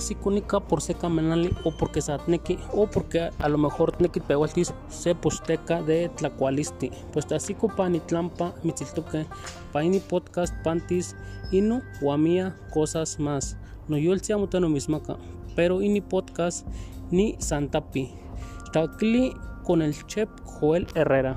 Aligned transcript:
así 0.00 0.14
cúnica 0.14 0.60
por 0.60 0.80
seca 0.80 1.10
menali 1.10 1.50
o 1.62 1.70
porque 1.70 2.00
satneki 2.00 2.58
o 2.72 2.86
porque 2.86 3.28
a 3.38 3.48
lo 3.48 3.58
mejor 3.58 3.92
tneki 3.92 4.20
pehualtis 4.20 4.72
se 4.88 5.14
posteca 5.14 5.82
de 5.82 6.08
tlacualisti. 6.08 6.90
Pues 7.12 7.30
así 7.32 7.54
copani 7.54 8.00
tlampa 8.00 8.54
mitziltoque 8.62 9.26
paini 9.72 10.00
podcast 10.00 10.54
pantis 10.64 11.14
inu 11.52 11.82
guamia 12.00 12.56
cosas 12.72 13.20
más. 13.20 13.58
No 13.88 13.98
yo 13.98 14.14
el 14.14 14.22
no 14.60 14.68
mismaca 14.70 15.16
pero 15.54 15.82
ini 15.82 16.00
podcast 16.00 16.66
ni 17.10 17.36
santapi. 17.38 18.10
Tacli 18.72 19.34
con 19.64 19.82
el 19.82 19.94
chef 20.06 20.30
Joel 20.44 20.86
Herrera 20.94 21.36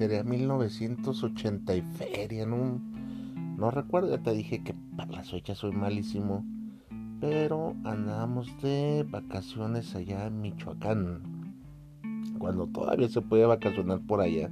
Sería 0.00 0.24
1980 0.24 1.76
y 1.76 1.82
feria, 1.82 2.46
no, 2.46 2.80
no 3.58 3.70
recuerdo, 3.70 4.08
ya 4.08 4.22
te 4.22 4.32
dije 4.32 4.64
que 4.64 4.74
para 4.96 5.12
las 5.12 5.30
fechas 5.30 5.58
soy 5.58 5.72
malísimo, 5.72 6.42
pero 7.20 7.76
andábamos 7.84 8.48
de 8.62 9.06
vacaciones 9.06 9.94
allá 9.94 10.28
en 10.28 10.40
Michoacán, 10.40 11.20
cuando 12.38 12.66
todavía 12.68 13.10
se 13.10 13.20
puede 13.20 13.44
vacacionar 13.44 14.00
por 14.00 14.22
allá, 14.22 14.48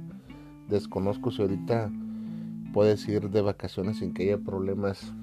desconozco 0.67 1.31
si 1.31 1.41
ahorita 1.41 1.91
puedes 2.71 3.09
ir 3.09 3.31
de 3.31 3.41
vacaciones 3.41 3.97
sin 3.97 4.13
que 4.13 4.25
haya 4.25 4.37
problemas 4.37 5.15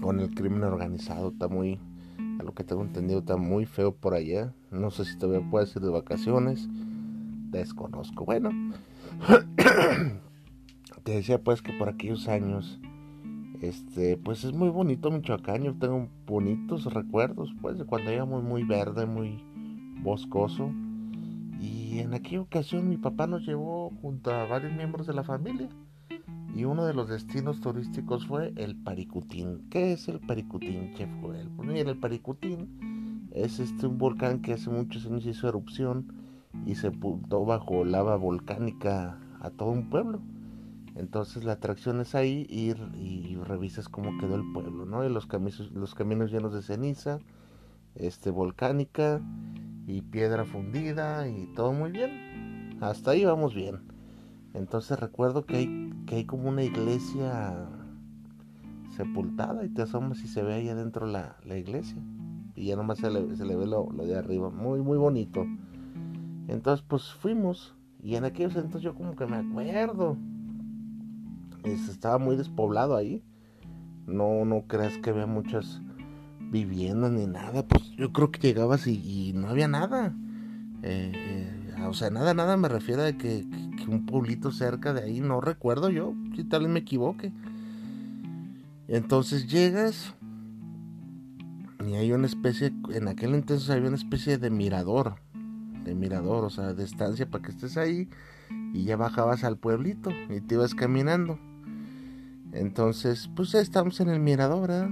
con 0.00 0.20
el 0.20 0.32
crimen 0.36 0.62
organizado, 0.62 1.30
está 1.30 1.48
muy, 1.48 1.80
a 2.38 2.44
lo 2.44 2.54
que 2.54 2.62
tengo 2.62 2.82
entendido, 2.82 3.18
está 3.18 3.36
muy 3.36 3.66
feo 3.66 3.92
por 3.92 4.14
allá, 4.14 4.54
no 4.70 4.92
sé 4.92 5.04
si 5.04 5.18
todavía 5.18 5.50
puedes 5.50 5.74
ir 5.74 5.82
de 5.82 5.90
vacaciones, 5.90 6.68
desconozco, 7.50 8.24
bueno, 8.24 8.50
te 11.04 11.12
decía 11.12 11.42
pues 11.42 11.62
que 11.62 11.72
por 11.72 11.88
aquellos 11.88 12.28
años, 12.28 12.80
este, 13.60 14.16
pues 14.16 14.44
es 14.44 14.52
muy 14.52 14.68
bonito 14.68 15.10
Michoacán, 15.10 15.62
yo 15.62 15.74
tengo 15.74 16.08
bonitos 16.26 16.92
recuerdos 16.92 17.52
pues 17.60 17.78
de 17.78 17.84
cuando 17.84 18.12
íbamos 18.12 18.42
muy 18.42 18.64
verde, 18.64 19.06
muy 19.06 19.44
boscoso. 20.02 20.70
Y 21.60 21.98
en 21.98 22.14
aquella 22.14 22.40
ocasión 22.40 22.88
mi 22.88 22.96
papá 22.96 23.26
nos 23.26 23.46
llevó 23.46 23.90
junto 24.00 24.32
a 24.32 24.46
varios 24.46 24.72
miembros 24.72 25.06
de 25.06 25.12
la 25.12 25.24
familia. 25.24 25.68
Y 26.54 26.64
uno 26.64 26.84
de 26.84 26.94
los 26.94 27.08
destinos 27.08 27.60
turísticos 27.60 28.26
fue 28.26 28.52
el 28.56 28.76
Paricutín. 28.76 29.68
¿Qué 29.70 29.92
es 29.92 30.08
el 30.08 30.20
Paricutín, 30.20 30.94
Chef 30.94 31.08
Joel? 31.20 31.48
Pues 31.50 31.68
mira, 31.68 31.90
el 31.90 31.98
Paricutín 31.98 33.28
es 33.32 33.60
este 33.60 33.86
un 33.86 33.98
volcán 33.98 34.40
que 34.40 34.54
hace 34.54 34.70
muchos 34.70 35.06
años 35.06 35.26
hizo 35.26 35.48
erupción 35.48 36.19
y 36.66 36.74
se 36.74 36.90
puntó 36.90 37.44
bajo 37.44 37.84
lava 37.84 38.16
volcánica 38.16 39.18
a 39.40 39.50
todo 39.50 39.70
un 39.70 39.90
pueblo. 39.90 40.20
Entonces 40.96 41.44
la 41.44 41.52
atracción 41.52 42.00
es 42.00 42.14
ahí 42.14 42.46
ir 42.50 42.76
y 42.94 43.36
revisas 43.36 43.88
cómo 43.88 44.18
quedó 44.18 44.34
el 44.34 44.52
pueblo, 44.52 44.84
¿no? 44.84 45.04
Y 45.04 45.08
los 45.08 45.26
caminos, 45.26 45.70
los 45.72 45.94
caminos 45.94 46.30
llenos 46.30 46.52
de 46.52 46.62
ceniza, 46.62 47.20
este 47.94 48.30
volcánica 48.30 49.20
y 49.86 50.02
piedra 50.02 50.44
fundida 50.44 51.28
y 51.28 51.46
todo 51.54 51.72
muy 51.72 51.90
bien. 51.90 52.78
Hasta 52.80 53.12
ahí 53.12 53.24
vamos 53.24 53.54
bien. 53.54 53.80
Entonces 54.52 54.98
recuerdo 54.98 55.46
que 55.46 55.56
hay, 55.56 55.92
que 56.06 56.16
hay 56.16 56.24
como 56.24 56.48
una 56.48 56.64
iglesia 56.64 57.68
sepultada 58.96 59.64
y 59.64 59.68
te 59.68 59.82
asomas 59.82 60.22
y 60.22 60.28
se 60.28 60.42
ve 60.42 60.54
ahí 60.54 60.68
adentro 60.68 61.06
la, 61.06 61.36
la 61.44 61.56
iglesia. 61.56 61.96
Y 62.56 62.66
ya 62.66 62.76
nomás 62.76 62.98
se 62.98 63.10
le, 63.10 63.36
se 63.36 63.44
le 63.44 63.56
ve 63.56 63.66
lo, 63.66 63.90
lo 63.92 64.04
de 64.04 64.18
arriba. 64.18 64.50
Muy, 64.50 64.80
muy 64.80 64.98
bonito. 64.98 65.46
Entonces, 66.50 66.84
pues 66.86 67.04
fuimos. 67.14 67.74
Y 68.02 68.16
en 68.16 68.24
aquellos 68.24 68.56
entonces 68.56 68.82
yo 68.82 68.94
como 68.94 69.14
que 69.14 69.26
me 69.26 69.36
acuerdo. 69.36 70.16
estaba 71.64 72.18
muy 72.18 72.36
despoblado 72.36 72.96
ahí. 72.96 73.22
No, 74.06 74.44
no 74.44 74.66
creas 74.66 74.98
que 74.98 75.10
había 75.10 75.26
muchas 75.26 75.80
viviendas 76.40 77.12
ni 77.12 77.26
nada. 77.26 77.66
Pues 77.66 77.90
yo 77.92 78.12
creo 78.12 78.32
que 78.32 78.40
llegabas 78.40 78.86
y, 78.86 79.32
no 79.34 79.48
había 79.48 79.68
nada. 79.68 80.14
Eh, 80.82 81.12
eh, 81.14 81.84
o 81.86 81.94
sea, 81.94 82.10
nada, 82.10 82.34
nada 82.34 82.56
me 82.56 82.68
refiero 82.68 83.04
a 83.04 83.12
que, 83.12 83.46
que, 83.76 83.88
un 83.88 84.06
pueblito 84.06 84.50
cerca 84.50 84.92
de 84.92 85.04
ahí. 85.04 85.20
No 85.20 85.40
recuerdo 85.40 85.88
yo. 85.88 86.14
Si 86.34 86.42
tal 86.42 86.62
vez 86.62 86.70
me 86.70 86.80
equivoque. 86.80 87.32
Entonces 88.88 89.46
llegas. 89.46 90.16
Y 91.86 91.94
hay 91.94 92.12
una 92.12 92.26
especie, 92.26 92.72
en 92.90 93.08
aquel 93.08 93.34
entonces 93.34 93.70
había 93.70 93.88
una 93.88 93.96
especie 93.96 94.36
de 94.36 94.50
mirador 94.50 95.14
de 95.84 95.94
mirador, 95.94 96.44
o 96.44 96.50
sea, 96.50 96.74
de 96.74 96.84
estancia 96.84 97.28
para 97.28 97.44
que 97.44 97.50
estés 97.50 97.76
ahí 97.76 98.08
y 98.72 98.84
ya 98.84 98.96
bajabas 98.96 99.44
al 99.44 99.56
pueblito 99.56 100.10
y 100.28 100.40
te 100.40 100.54
ibas 100.54 100.74
caminando. 100.74 101.38
Entonces, 102.52 103.30
pues 103.34 103.52
ya 103.52 103.60
estamos 103.60 104.00
en 104.00 104.08
el 104.08 104.20
mirador, 104.20 104.70
¿eh? 104.70 104.88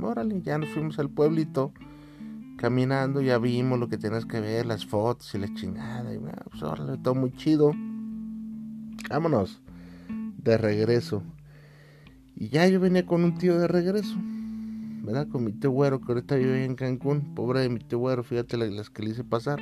Órale, 0.00 0.40
ya 0.42 0.58
nos 0.58 0.70
fuimos 0.70 0.98
al 0.98 1.10
pueblito 1.10 1.72
caminando, 2.56 3.20
ya 3.20 3.38
vimos 3.38 3.78
lo 3.78 3.88
que 3.88 3.98
tenías 3.98 4.24
que 4.24 4.40
ver, 4.40 4.66
las 4.66 4.86
fotos 4.86 5.34
y 5.34 5.38
la 5.38 5.52
chingada, 5.54 6.14
y 6.14 6.18
pues 6.18 6.62
órale, 6.62 6.96
todo 6.98 7.14
muy 7.14 7.32
chido. 7.32 7.72
Vámonos, 9.10 9.60
de 10.38 10.56
regreso. 10.58 11.22
Y 12.34 12.48
ya 12.48 12.66
yo 12.68 12.80
venía 12.80 13.04
con 13.04 13.24
un 13.24 13.36
tío 13.36 13.58
de 13.58 13.68
regreso, 13.68 14.16
¿verdad? 15.02 15.28
Con 15.28 15.44
mi 15.44 15.52
tío 15.52 15.70
güero 15.70 16.00
que 16.00 16.12
ahorita 16.12 16.36
vive 16.36 16.64
en 16.64 16.74
Cancún, 16.74 17.34
pobre 17.34 17.60
de 17.60 17.68
mi 17.68 17.80
tío 17.80 17.98
güero, 17.98 18.22
fíjate 18.22 18.56
las 18.56 18.90
que 18.90 19.02
le 19.02 19.10
hice 19.10 19.24
pasar. 19.24 19.60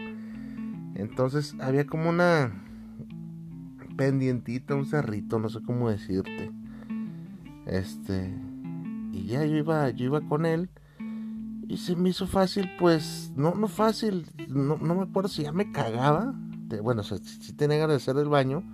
Entonces 0.95 1.55
había 1.61 1.87
como 1.87 2.11
una 2.11 2.53
pendientita, 3.97 4.75
un 4.75 4.87
cerrito, 4.87 5.39
no 5.39 5.49
sé 5.49 5.61
cómo 5.63 5.91
decirte. 5.91 6.51
Este, 7.67 8.35
y 9.13 9.27
ya 9.27 9.45
yo 9.45 9.57
iba, 9.57 9.91
yo 9.91 10.07
iba 10.07 10.21
con 10.23 10.47
él 10.47 10.71
y 11.69 11.77
se 11.77 11.95
me 11.95 12.09
hizo 12.09 12.27
fácil, 12.27 12.69
pues, 12.79 13.33
no, 13.37 13.55
no 13.55 13.69
fácil, 13.69 14.27
no, 14.49 14.77
no 14.79 14.95
me 14.97 15.03
acuerdo 15.03 15.29
si 15.29 15.43
ya 15.45 15.53
me 15.53 15.71
cagaba, 15.71 16.35
bueno, 16.83 17.05
si, 17.05 17.53
tenía 17.53 17.79
ganas 17.79 17.91
de 17.91 17.97
hacer 17.97 18.21
el 18.21 18.29
baño, 18.29 18.65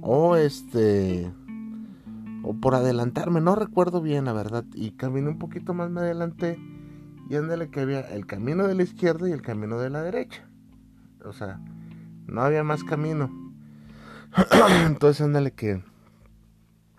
o 0.00 0.36
este, 0.36 1.30
o 2.42 2.54
por 2.54 2.74
adelantarme, 2.74 3.42
no 3.42 3.54
recuerdo 3.56 4.00
bien, 4.00 4.24
la 4.24 4.32
verdad, 4.32 4.64
y 4.72 4.92
caminé 4.92 5.28
un 5.28 5.38
poquito 5.38 5.74
más, 5.74 5.90
me 5.90 6.00
adelanté, 6.00 6.58
y 7.28 7.36
ándale 7.36 7.68
que 7.68 7.80
había 7.80 8.00
el 8.00 8.24
camino 8.24 8.66
de 8.66 8.74
la 8.74 8.84
izquierda 8.84 9.28
y 9.28 9.32
el 9.32 9.42
camino 9.42 9.78
de 9.78 9.90
la 9.90 10.00
derecha 10.00 10.47
o 11.24 11.32
sea, 11.32 11.60
no 12.26 12.42
había 12.42 12.64
más 12.64 12.84
camino. 12.84 13.30
Entonces, 14.86 15.22
ándale 15.22 15.52
que 15.52 15.82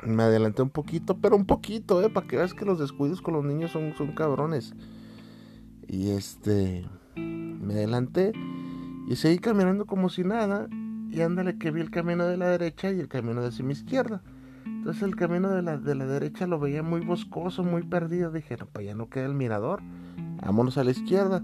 me 0.04 0.24
adelanté 0.24 0.62
un 0.62 0.70
poquito, 0.70 1.18
pero 1.18 1.36
un 1.36 1.46
poquito, 1.46 2.02
eh, 2.02 2.10
para 2.10 2.28
que 2.28 2.38
veas 2.38 2.54
que 2.54 2.66
los 2.66 2.80
descuidos 2.80 3.22
con 3.22 3.34
los 3.34 3.46
niños 3.46 3.72
son, 3.72 3.94
son 3.98 4.14
cabrones. 4.14 4.74
Y 5.88 6.12
este, 6.12 6.86
me 7.16 7.74
adelanté 7.74 8.32
y 9.08 9.16
seguí 9.16 9.40
caminando 9.40 9.86
como 9.86 10.10
si 10.10 10.24
nada. 10.24 10.68
Y 11.12 11.22
ándale 11.22 11.58
que 11.58 11.72
vi 11.72 11.82
el 11.82 11.90
camino 11.90 12.28
de 12.28 12.38
la 12.38 12.48
derecha 12.48 12.92
y 12.92 13.00
el 13.00 13.08
camino 13.08 13.42
de 13.42 13.64
mi 13.64 13.74
izquierda. 13.74 14.22
Entonces 14.66 15.02
el 15.02 15.16
camino 15.16 15.50
de 15.50 15.64
la, 15.64 15.78
de 15.78 15.96
la 15.96 16.06
derecha 16.06 16.46
lo 16.46 16.60
veía 16.60 16.84
muy 16.84 17.02
boscoso, 17.02 17.64
muy 17.64 17.82
perdido. 17.84 18.32
Dije, 18.32 18.58
no, 18.58 18.68
para 18.68 18.84
allá 18.84 18.96
no 18.96 19.10
queda 19.10 19.26
el 19.26 19.34
mirador. 19.34 19.82
Vámonos 20.42 20.78
a 20.78 20.84
la 20.84 20.92
izquierda. 20.92 21.44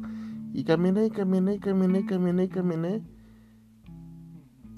Y 0.56 0.64
caminé, 0.64 1.08
y 1.08 1.10
caminé, 1.10 1.56
y 1.56 1.60
caminé, 1.60 2.00
y 2.00 2.06
caminé, 2.06 2.44
y 2.46 2.48
caminé. 2.48 3.04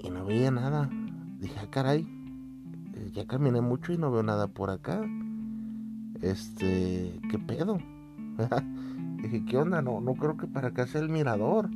Y 0.00 0.10
no 0.10 0.24
veía 0.24 0.50
nada. 0.50 0.90
Dije, 1.38 1.54
ah, 1.62 1.68
caray, 1.70 2.04
eh, 2.94 3.12
ya 3.14 3.28
caminé 3.28 3.60
mucho 3.60 3.92
y 3.92 3.96
no 3.96 4.10
veo 4.10 4.24
nada 4.24 4.48
por 4.48 4.70
acá. 4.70 5.08
Este, 6.20 7.20
¿qué 7.30 7.38
pedo? 7.38 7.78
Dije, 9.22 9.44
¿qué 9.44 9.56
onda? 9.56 9.80
No, 9.80 10.00
no 10.00 10.14
creo 10.14 10.36
que 10.36 10.48
para 10.48 10.68
acá 10.68 10.88
sea 10.88 11.00
el 11.00 11.10
mirador. 11.10 11.70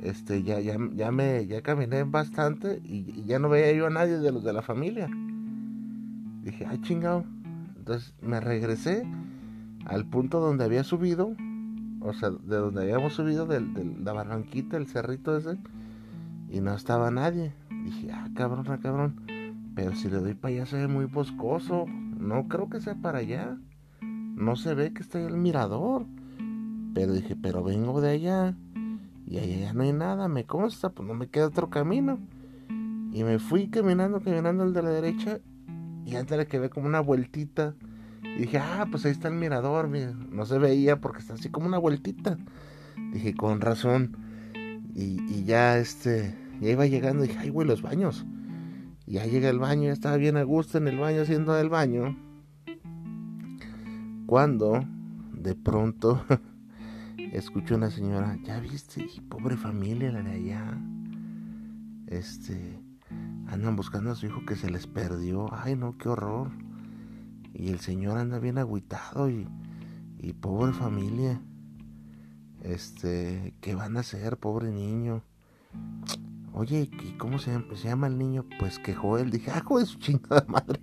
Este, 0.00 0.42
ya, 0.42 0.58
ya, 0.60 0.78
ya 0.94 1.12
me, 1.12 1.46
ya 1.46 1.60
caminé 1.60 2.04
bastante 2.04 2.80
y, 2.82 3.24
ya 3.26 3.38
no 3.38 3.50
veía 3.50 3.70
yo 3.74 3.86
a 3.86 3.90
nadie 3.90 4.16
de 4.16 4.32
los 4.32 4.44
de 4.44 4.54
la 4.54 4.62
familia. 4.62 5.10
Dije, 6.42 6.64
ay 6.64 6.80
chingado. 6.80 7.26
Entonces 7.76 8.14
me 8.22 8.40
regresé 8.40 9.06
al 9.84 10.06
punto 10.06 10.40
donde 10.40 10.64
había 10.64 10.84
subido 10.84 11.36
o 12.00 12.12
sea, 12.12 12.30
de 12.30 12.56
donde 12.56 12.82
habíamos 12.82 13.14
subido, 13.14 13.46
de, 13.46 13.60
la 14.02 14.12
barranquita, 14.12 14.76
el 14.76 14.86
cerrito 14.86 15.36
ese, 15.36 15.58
y 16.48 16.60
no 16.60 16.74
estaba 16.74 17.10
nadie. 17.10 17.52
Dije, 17.84 18.10
ah, 18.12 18.28
cabrón, 18.34 18.66
ah, 18.68 18.78
cabrón. 18.82 19.22
Pero 19.74 19.94
si 19.94 20.08
le 20.08 20.18
doy 20.18 20.34
para 20.34 20.54
allá 20.54 20.66
se 20.66 20.76
ve 20.76 20.88
muy 20.88 21.04
boscoso. 21.04 21.86
No 21.86 22.48
creo 22.48 22.68
que 22.68 22.80
sea 22.80 22.96
para 22.96 23.18
allá. 23.18 23.56
No 24.00 24.56
se 24.56 24.74
ve 24.74 24.92
que 24.92 25.02
está 25.02 25.20
el 25.20 25.36
mirador. 25.36 26.06
Pero 26.94 27.12
dije, 27.12 27.36
pero 27.36 27.62
vengo 27.62 28.00
de 28.00 28.10
allá. 28.10 28.56
Y 29.26 29.38
allá 29.38 29.72
no 29.74 29.82
hay 29.82 29.92
nada, 29.92 30.26
me 30.26 30.44
consta, 30.44 30.90
pues 30.90 31.06
no 31.06 31.14
me 31.14 31.28
queda 31.28 31.46
otro 31.46 31.70
camino. 31.70 32.18
Y 33.12 33.22
me 33.22 33.38
fui 33.38 33.68
caminando, 33.68 34.20
caminando 34.20 34.64
el 34.64 34.72
de 34.72 34.82
la 34.82 34.90
derecha. 34.90 35.38
Y 36.04 36.16
antes 36.16 36.36
le 36.36 36.46
quedé 36.46 36.68
como 36.68 36.88
una 36.88 37.00
vueltita. 37.00 37.74
Y 38.22 38.40
dije, 38.40 38.58
ah, 38.58 38.86
pues 38.90 39.04
ahí 39.04 39.12
está 39.12 39.28
el 39.28 39.34
mirador. 39.34 39.88
No 39.88 40.46
se 40.46 40.58
veía 40.58 41.00
porque 41.00 41.20
está 41.20 41.34
así 41.34 41.48
como 41.48 41.66
una 41.66 41.78
vueltita. 41.78 42.38
Dije, 43.12 43.34
con 43.34 43.60
razón. 43.60 44.16
Y, 44.94 45.44
ya 45.44 45.78
este, 45.78 46.34
ya 46.60 46.70
iba 46.70 46.86
llegando. 46.86 47.24
Y 47.24 47.28
dije, 47.28 47.40
ay, 47.40 47.48
güey, 47.50 47.66
los 47.66 47.82
baños. 47.82 48.26
Y 49.06 49.14
ya 49.14 49.26
llega 49.26 49.48
el 49.48 49.58
baño, 49.58 49.84
ya 49.84 49.92
estaba 49.92 50.16
bien 50.16 50.36
a 50.36 50.42
gusto 50.42 50.78
en 50.78 50.88
el 50.88 50.98
baño 50.98 51.22
haciendo 51.22 51.58
el 51.58 51.68
baño. 51.68 52.16
Cuando 54.26 54.84
de 55.32 55.54
pronto 55.54 56.24
escucho 57.32 57.74
una 57.74 57.90
señora, 57.90 58.38
ya 58.44 58.60
viste, 58.60 59.06
pobre 59.28 59.56
familia 59.56 60.12
la 60.12 60.22
de 60.22 60.30
allá. 60.30 60.78
Este, 62.06 62.78
andan 63.48 63.76
buscando 63.76 64.10
a 64.10 64.14
su 64.14 64.26
hijo 64.26 64.44
que 64.46 64.56
se 64.56 64.70
les 64.70 64.86
perdió. 64.86 65.48
Ay, 65.52 65.74
no, 65.74 65.96
qué 65.98 66.08
horror. 66.08 66.50
Y 67.54 67.70
el 67.70 67.80
señor 67.80 68.18
anda 68.18 68.38
bien 68.38 68.58
agüitado 68.58 69.28
y, 69.28 69.46
y 70.18 70.32
pobre 70.32 70.72
familia. 70.72 71.40
Este, 72.62 73.54
¿qué 73.60 73.74
van 73.74 73.96
a 73.96 74.00
hacer, 74.00 74.36
pobre 74.36 74.70
niño? 74.70 75.22
Oye, 76.52 76.90
¿y 77.02 77.12
cómo 77.12 77.38
se 77.38 77.52
llama, 77.82 78.08
el 78.08 78.18
niño? 78.18 78.44
Pues 78.58 78.78
que 78.78 78.94
Joel. 78.94 79.30
Dije, 79.30 79.50
ah, 79.50 79.64
de 79.78 79.86
su 79.86 79.98
chingada 79.98 80.44
madre. 80.48 80.80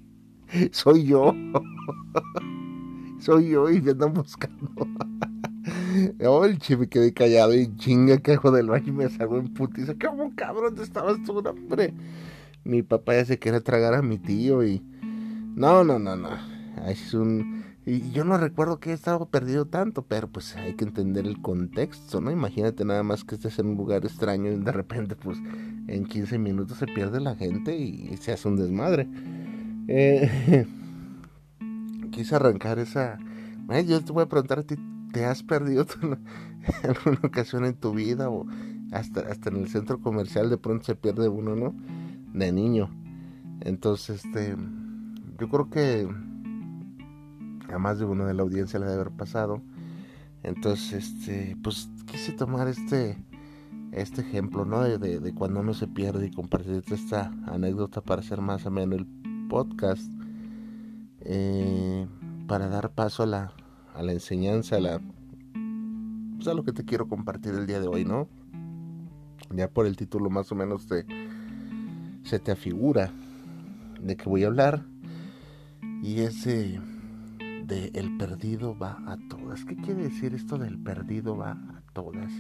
Soy 0.71 1.05
yo. 1.05 1.33
Soy 3.19 3.49
yo 3.49 3.69
y 3.69 3.81
me 3.81 3.91
andan 3.91 4.13
buscando. 4.13 4.71
Oye, 6.27 6.77
me 6.77 6.87
quedé 6.87 7.13
callado 7.13 7.53
y 7.53 7.75
chinga 7.75 8.17
quejo 8.17 8.51
del 8.51 8.67
baño 8.67 8.87
y 8.87 8.91
me 8.91 9.09
salgo 9.09 9.37
en 9.37 9.53
putiza. 9.53 9.93
¿Cómo 9.99 10.33
cabrón 10.35 10.75
te 10.75 10.83
estabas 10.83 11.21
tú, 11.23 11.37
hombre? 11.39 11.93
Mi 12.63 12.81
papá 12.81 13.15
ya 13.15 13.25
se 13.25 13.39
quiere 13.39 13.61
tragar 13.61 13.93
a 13.93 14.01
mi 14.01 14.17
tío 14.17 14.63
y. 14.63 14.81
No, 15.55 15.83
no, 15.83 15.99
no, 15.99 16.15
no. 16.15 16.56
Es 16.85 17.13
un. 17.13 17.63
Y 17.85 18.11
yo 18.11 18.23
no 18.25 18.37
recuerdo 18.37 18.79
que 18.79 18.91
he 18.91 18.93
estado 18.93 19.27
perdido 19.27 19.65
tanto, 19.65 20.03
pero 20.03 20.27
pues 20.27 20.55
hay 20.57 20.73
que 20.73 20.83
entender 20.83 21.25
el 21.25 21.41
contexto, 21.41 22.19
¿no? 22.19 22.31
Imagínate 22.31 22.83
nada 22.83 23.03
más 23.03 23.23
que 23.23 23.35
estés 23.35 23.59
en 23.59 23.67
un 23.67 23.77
lugar 23.77 24.05
extraño 24.05 24.51
y 24.51 24.57
de 24.57 24.71
repente, 24.71 25.15
pues 25.15 25.37
en 25.87 26.05
15 26.05 26.37
minutos 26.37 26.77
se 26.77 26.85
pierde 26.85 27.21
la 27.21 27.35
gente 27.35 27.77
y 27.77 28.15
se 28.17 28.33
hace 28.33 28.47
un 28.47 28.57
desmadre. 28.57 29.07
Eh, 29.87 30.65
quise 32.11 32.35
arrancar 32.35 32.79
esa. 32.79 33.17
yo 33.85 34.01
te 34.03 34.11
voy 34.11 34.23
a 34.23 34.29
preguntar 34.29 34.59
a 34.59 34.63
ti, 34.63 34.75
¿te 35.13 35.25
has 35.25 35.43
perdido 35.43 35.85
en 36.01 36.89
alguna 36.89 37.19
ocasión 37.23 37.65
en 37.65 37.75
tu 37.75 37.93
vida 37.93 38.29
o 38.29 38.45
hasta, 38.91 39.21
hasta 39.21 39.49
en 39.49 39.57
el 39.57 39.69
centro 39.69 39.99
comercial 39.99 40.49
de 40.49 40.57
pronto 40.57 40.85
se 40.85 40.95
pierde 40.95 41.29
uno, 41.29 41.55
¿no? 41.55 41.73
De 42.33 42.51
niño. 42.51 42.89
Entonces, 43.61 44.25
este, 44.25 44.55
yo 45.39 45.49
creo 45.49 45.69
que 45.69 46.07
a 47.69 47.77
más 47.77 47.99
de 47.99 48.05
uno 48.05 48.25
de 48.25 48.33
la 48.33 48.43
audiencia 48.43 48.79
le 48.79 48.85
debe 48.85 49.01
haber 49.01 49.13
pasado. 49.13 49.61
Entonces, 50.43 50.93
este, 50.93 51.57
pues 51.61 51.89
quise 52.05 52.31
tomar 52.31 52.67
este, 52.67 53.17
este 53.91 54.21
ejemplo, 54.21 54.65
¿no? 54.65 54.83
De, 54.83 55.19
de, 55.19 55.33
cuando 55.33 55.59
uno 55.59 55.73
se 55.73 55.87
pierde 55.87 56.27
y 56.27 56.31
compartirte 56.31 56.95
esta 56.95 57.33
anécdota 57.45 58.01
para 58.01 58.21
hacer 58.21 58.41
más 58.41 58.65
o 58.65 58.71
menos 58.71 58.99
el 58.99 59.07
podcast. 59.49 60.09
Eh, 61.21 62.07
para 62.47 62.69
dar 62.69 62.91
paso 62.91 63.23
a 63.23 63.25
la, 63.25 63.53
a 63.93 64.01
la 64.01 64.13
enseñanza, 64.13 64.77
a 64.77 64.79
la, 64.79 65.01
pues 66.37 66.47
a 66.47 66.53
lo 66.53 66.63
que 66.63 66.71
te 66.71 66.85
quiero 66.85 67.07
compartir 67.07 67.53
el 67.53 67.67
día 67.67 67.81
de 67.81 67.87
hoy, 67.87 68.05
¿no? 68.05 68.29
Ya 69.49 69.69
por 69.69 69.85
el 69.85 69.97
título 69.97 70.29
más 70.29 70.51
o 70.51 70.55
menos 70.55 70.87
te, 70.87 71.05
se 72.23 72.39
te 72.39 72.51
afigura 72.51 73.11
de 74.01 74.15
que 74.15 74.29
voy 74.29 74.43
a 74.43 74.47
hablar. 74.47 74.85
Y 76.01 76.19
ese 76.19 76.79
de 77.67 77.91
el 77.93 78.17
perdido 78.17 78.77
va 78.77 78.97
a 79.05 79.17
todas. 79.29 79.65
¿Qué 79.65 79.75
quiere 79.75 80.03
decir 80.03 80.33
esto 80.33 80.57
del 80.57 80.79
perdido 80.79 81.35
va 81.35 81.51
a 81.51 81.83
todas? 81.93 82.31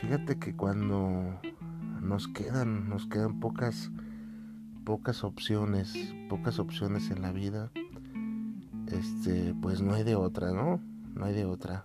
Fíjate 0.00 0.38
que 0.38 0.54
cuando 0.54 1.40
nos 2.00 2.28
quedan, 2.28 2.88
nos 2.88 3.06
quedan 3.06 3.40
pocas, 3.40 3.90
pocas 4.84 5.24
opciones, 5.24 5.92
pocas 6.28 6.60
opciones 6.60 7.10
en 7.10 7.20
la 7.20 7.32
vida, 7.32 7.72
este, 8.86 9.54
pues 9.60 9.82
no 9.82 9.94
hay 9.94 10.04
de 10.04 10.14
otra, 10.14 10.52
¿no? 10.52 10.80
No 11.14 11.24
hay 11.24 11.34
de 11.34 11.44
otra. 11.44 11.84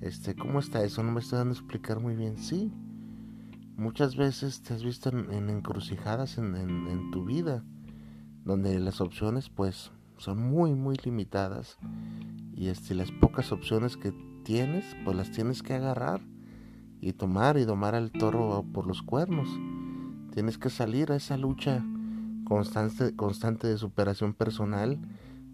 Este, 0.00 0.34
¿cómo 0.34 0.58
está 0.58 0.82
eso? 0.82 1.04
No 1.04 1.12
me 1.12 1.20
estoy 1.20 1.38
dando 1.38 1.54
a 1.54 1.58
explicar 1.58 2.00
muy 2.00 2.16
bien. 2.16 2.36
Sí, 2.36 2.72
muchas 3.76 4.16
veces 4.16 4.62
te 4.62 4.74
has 4.74 4.82
visto 4.82 5.08
en, 5.10 5.50
encrucijadas 5.50 6.36
en, 6.36 6.56
en, 6.56 7.10
tu 7.12 7.24
vida, 7.24 7.62
donde 8.44 8.80
las 8.80 9.00
opciones, 9.00 9.50
pues, 9.50 9.92
son 10.20 10.38
muy, 10.38 10.74
muy 10.74 10.96
limitadas. 11.02 11.78
Y 12.54 12.68
este, 12.68 12.94
las 12.94 13.10
pocas 13.10 13.52
opciones 13.52 13.96
que 13.96 14.12
tienes, 14.44 14.84
pues 15.04 15.16
las 15.16 15.30
tienes 15.30 15.62
que 15.62 15.72
agarrar 15.72 16.20
y 17.00 17.14
tomar 17.14 17.56
y 17.56 17.64
domar 17.64 17.94
al 17.94 18.12
toro 18.12 18.64
por 18.74 18.86
los 18.86 19.02
cuernos. 19.02 19.48
Tienes 20.32 20.58
que 20.58 20.68
salir 20.68 21.10
a 21.10 21.16
esa 21.16 21.38
lucha 21.38 21.82
constante, 22.44 23.16
constante 23.16 23.66
de 23.66 23.78
superación 23.78 24.34
personal 24.34 24.98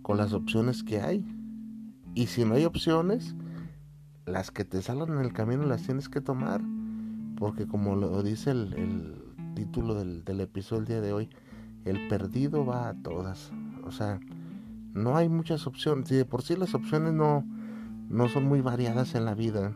con 0.03 0.17
las 0.17 0.33
opciones 0.33 0.83
que 0.83 1.01
hay. 1.01 1.25
Y 2.15 2.27
si 2.27 2.45
no 2.45 2.55
hay 2.55 2.65
opciones, 2.65 3.37
las 4.25 4.51
que 4.51 4.65
te 4.65 4.83
salgan 4.83 5.17
en 5.17 5.25
el 5.25 5.33
camino 5.33 5.65
las 5.65 5.85
tienes 5.85 6.09
que 6.09 6.21
tomar. 6.21 6.61
Porque 7.39 7.69
como 7.69 7.95
lo 7.95 8.21
dice 8.25 8.51
el, 8.51 9.23
título 9.55 9.95
del, 9.95 10.25
del 10.25 10.41
episodio 10.41 10.81
del 10.81 10.89
día 10.89 11.01
de 11.03 11.13
hoy, 11.13 11.31
el 11.85 12.09
perdido 12.09 12.67
va 12.67 12.89
a 12.89 12.95
todas. 12.95 13.53
O 13.85 13.93
sea, 13.93 14.19
no 14.97 15.17
hay 15.17 15.29
muchas 15.29 15.67
opciones. 15.67 16.09
De 16.09 16.25
por 16.25 16.43
sí 16.43 16.57
las 16.57 16.75
opciones 16.75 17.13
no, 17.13 17.45
no 18.09 18.29
son 18.29 18.47
muy 18.47 18.63
variadas 18.63 19.15
en 19.15 19.25
la 19.25 19.35
vida. 19.35 19.75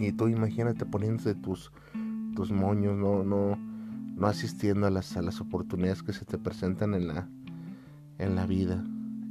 Y 0.00 0.12
tú 0.12 0.28
imagínate 0.28 0.86
poniéndote 0.86 1.34
tus, 1.34 1.70
tus 2.34 2.50
moños, 2.50 2.96
no, 2.96 3.22
no, 3.22 3.56
no 4.16 4.26
asistiendo 4.26 4.86
a 4.86 4.90
las, 4.90 5.16
a 5.16 5.22
las 5.22 5.40
oportunidades 5.40 6.02
que 6.02 6.12
se 6.12 6.24
te 6.24 6.38
presentan 6.38 6.94
en 6.94 7.06
la, 7.06 7.28
en 8.18 8.34
la 8.34 8.46
vida. 8.46 8.82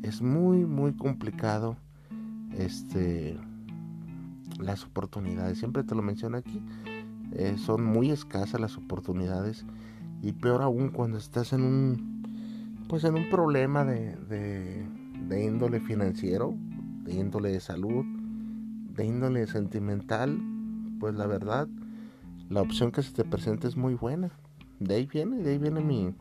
Es 0.03 0.21
muy, 0.21 0.65
muy 0.65 0.93
complicado 0.93 1.75
este, 2.53 3.37
las 4.59 4.85
oportunidades. 4.85 5.57
Siempre 5.57 5.83
te 5.83 5.95
lo 5.95 6.03
menciono 6.03 6.37
aquí. 6.37 6.61
Eh, 7.33 7.55
son 7.57 7.83
muy 7.83 8.11
escasas 8.11 8.61
las 8.61 8.77
oportunidades. 8.77 9.65
Y 10.21 10.33
peor 10.33 10.61
aún 10.61 10.89
cuando 10.89 11.17
estás 11.17 11.51
en 11.51 11.63
un 11.63 12.10
pues 12.91 13.05
en 13.05 13.15
un 13.15 13.29
problema 13.29 13.85
de, 13.85 14.17
de, 15.29 15.45
índole 15.45 15.79
financiero, 15.79 16.53
de 17.05 17.13
índole 17.13 17.47
de 17.53 17.61
salud, 17.61 18.03
de 18.03 19.05
índole 19.05 19.47
sentimental, 19.47 20.37
pues 20.99 21.15
la 21.15 21.25
verdad, 21.25 21.69
la 22.49 22.61
opción 22.61 22.91
que 22.91 23.01
se 23.01 23.13
te 23.13 23.23
presenta 23.23 23.69
es 23.69 23.77
muy 23.77 23.93
buena. 23.93 24.29
De 24.81 24.95
ahí 24.95 25.05
viene, 25.05 25.37
de 25.37 25.51
ahí 25.51 25.57
viene 25.57 25.79
mi, 25.79 26.13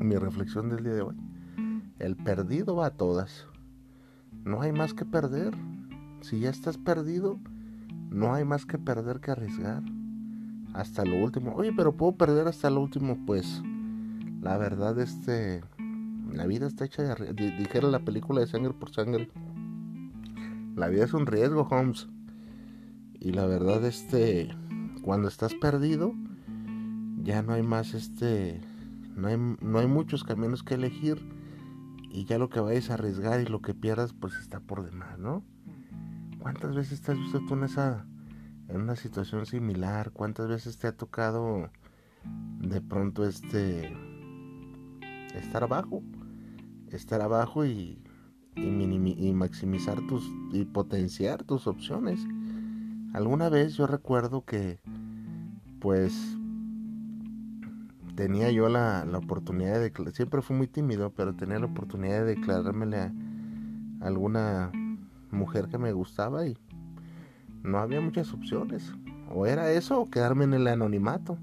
mi 0.00 0.16
reflexión 0.16 0.70
del 0.70 0.82
día 0.82 0.94
de 0.94 1.02
hoy. 1.02 1.14
El 2.00 2.16
perdido 2.16 2.74
va 2.74 2.86
a 2.86 2.96
todas. 2.96 3.46
No 4.42 4.60
hay 4.60 4.72
más 4.72 4.92
que 4.92 5.04
perder. 5.04 5.54
Si 6.20 6.40
ya 6.40 6.50
estás 6.50 6.78
perdido, 6.78 7.38
no 8.10 8.34
hay 8.34 8.44
más 8.44 8.66
que 8.66 8.78
perder 8.78 9.20
que 9.20 9.30
arriesgar. 9.30 9.84
Hasta 10.72 11.04
lo 11.04 11.22
último. 11.22 11.54
Oye, 11.54 11.72
pero 11.76 11.96
puedo 11.96 12.16
perder 12.16 12.48
hasta 12.48 12.70
lo 12.70 12.80
último, 12.80 13.16
pues 13.24 13.62
la 14.44 14.58
verdad, 14.58 14.98
este. 14.98 15.64
La 16.30 16.46
vida 16.46 16.66
está 16.66 16.84
hecha 16.84 17.02
de. 17.02 17.32
Dijera 17.32 17.88
la 17.88 18.00
película 18.00 18.42
de 18.42 18.46
sangre 18.46 18.74
por 18.74 18.90
sangre. 18.90 19.30
La 20.76 20.88
vida 20.88 21.04
es 21.04 21.14
un 21.14 21.26
riesgo, 21.26 21.66
Holmes. 21.70 22.08
Y 23.18 23.32
la 23.32 23.46
verdad, 23.46 23.82
este. 23.86 24.54
Cuando 25.02 25.28
estás 25.28 25.54
perdido, 25.54 26.12
ya 27.22 27.42
no 27.42 27.54
hay 27.54 27.62
más, 27.62 27.94
este. 27.94 28.60
No 29.16 29.28
hay, 29.28 29.38
no 29.38 29.78
hay 29.78 29.86
muchos 29.86 30.24
caminos 30.24 30.62
que 30.62 30.74
elegir. 30.74 31.26
Y 32.10 32.26
ya 32.26 32.36
lo 32.36 32.50
que 32.50 32.60
vayas 32.60 32.90
a 32.90 32.94
arriesgar 32.94 33.40
y 33.40 33.46
lo 33.46 33.62
que 33.62 33.72
pierdas, 33.72 34.12
pues 34.12 34.34
está 34.34 34.60
por 34.60 34.84
demás, 34.84 35.18
¿no? 35.18 35.42
¿Cuántas 36.38 36.74
veces 36.74 37.08
has 37.08 37.16
visto 37.18 37.40
tú 37.48 37.54
en 37.54 37.64
esa. 37.64 38.04
en 38.68 38.82
una 38.82 38.94
situación 38.94 39.46
similar? 39.46 40.10
¿Cuántas 40.10 40.48
veces 40.48 40.76
te 40.76 40.86
ha 40.86 40.92
tocado 40.92 41.70
de 42.60 42.82
pronto 42.82 43.26
este 43.26 44.13
estar 45.38 45.62
abajo, 45.62 46.02
estar 46.90 47.20
abajo 47.20 47.64
y, 47.64 48.00
maximizar 49.34 50.00
tus 50.06 50.24
y 50.52 50.64
potenciar 50.64 51.42
tus 51.42 51.66
opciones. 51.66 52.20
Alguna 53.12 53.48
vez 53.48 53.74
yo 53.74 53.86
recuerdo 53.86 54.44
que 54.44 54.80
pues 55.80 56.36
tenía 58.14 58.50
yo 58.50 58.68
la, 58.68 59.06
oportunidad 59.14 59.80
de 59.80 59.92
siempre 60.12 60.42
fui 60.42 60.56
muy 60.56 60.68
tímido, 60.68 61.10
pero 61.10 61.34
tenía 61.34 61.58
la 61.58 61.66
oportunidad 61.66 62.24
de 62.24 62.36
declarármele 62.36 62.96
a 62.98 63.12
alguna 64.00 64.70
mujer 65.30 65.68
que 65.68 65.78
me 65.78 65.92
gustaba 65.92 66.46
y 66.46 66.56
no 67.62 67.78
había 67.78 68.00
muchas 68.00 68.32
opciones. 68.32 68.92
O 69.34 69.46
era 69.46 69.70
eso 69.72 70.00
o 70.00 70.10
quedarme 70.10 70.44
en 70.44 70.54
el 70.54 70.68
anonimato. 70.68 71.38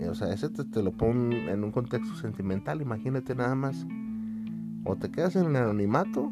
Eh, 0.00 0.08
o 0.08 0.14
sea, 0.14 0.32
ese 0.32 0.48
te, 0.48 0.82
lo 0.82 0.92
pongo 0.92 1.34
en 1.34 1.64
un 1.64 1.70
contexto 1.70 2.14
sentimental, 2.16 2.82
imagínate 2.82 3.34
nada 3.34 3.54
más. 3.54 3.86
O 4.84 4.96
te 4.96 5.10
quedas 5.10 5.36
en 5.36 5.46
el 5.46 5.56
anonimato 5.56 6.30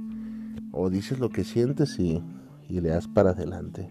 o 0.73 0.91
dices 0.91 1.21
lo 1.21 1.31
que 1.31 1.45
sientes 1.45 1.99
y, 1.99 2.23
y 2.69 2.81
le 2.81 2.91
das 2.91 3.09
para 3.09 3.31
adelante. 3.31 3.89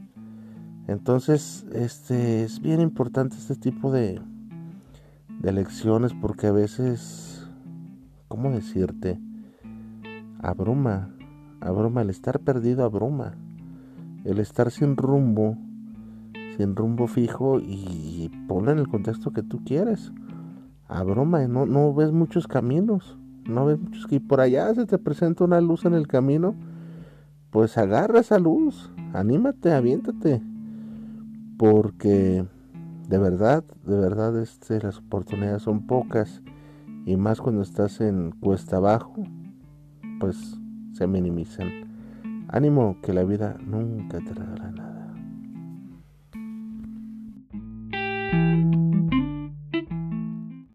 Entonces, 0.87 1.65
este 1.73 2.43
es 2.43 2.59
bien 2.59 2.81
importante 2.81 3.37
este 3.37 3.55
tipo 3.55 3.91
de, 3.91 4.21
de 5.39 5.51
lecciones 5.51 6.13
porque 6.13 6.47
a 6.47 6.51
veces, 6.51 7.47
¿cómo 8.27 8.51
decirte? 8.51 9.19
Abruma, 10.41 11.09
abruma, 11.59 12.01
el 12.01 12.09
estar 12.09 12.39
perdido 12.39 12.83
abruma, 12.83 13.35
el 14.25 14.39
estar 14.39 14.69
sin 14.71 14.97
rumbo, 14.97 15.57
sin 16.57 16.75
rumbo 16.75 17.07
fijo 17.07 17.59
y 17.59 18.29
ponlo 18.47 18.71
en 18.71 18.79
el 18.79 18.87
contexto 18.87 19.31
que 19.31 19.43
tú 19.43 19.63
quieres. 19.63 20.11
Abruma, 20.87 21.47
no, 21.47 21.65
no 21.65 21.93
ves 21.93 22.11
muchos 22.11 22.47
caminos, 22.47 23.17
no 23.45 23.65
ves 23.65 23.79
muchos 23.79 24.07
que 24.07 24.19
por 24.19 24.41
allá 24.41 24.73
se 24.73 24.85
te 24.85 24.97
presenta 24.97 25.43
una 25.43 25.61
luz 25.61 25.85
en 25.85 25.93
el 25.93 26.07
camino, 26.07 26.55
pues 27.49 27.77
agarra 27.77 28.19
esa 28.19 28.39
luz, 28.39 28.91
anímate, 29.13 29.71
aviéntate, 29.71 30.41
porque 31.57 32.45
de 33.11 33.17
verdad, 33.17 33.65
de 33.85 33.97
verdad, 33.97 34.39
este, 34.39 34.81
las 34.81 34.99
oportunidades 34.99 35.63
son 35.63 35.85
pocas 35.85 36.41
y 37.05 37.17
más 37.17 37.41
cuando 37.41 37.61
estás 37.61 37.99
en 37.99 38.31
cuesta 38.31 38.77
abajo, 38.77 39.23
pues 40.19 40.57
se 40.93 41.07
minimizan. 41.07 41.67
Ánimo 42.47 42.97
que 43.01 43.13
la 43.13 43.23
vida 43.23 43.57
nunca 43.65 44.19
te 44.19 44.33
regala 44.33 44.71
nada. 44.71 45.00